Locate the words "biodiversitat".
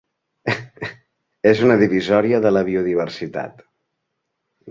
2.71-3.63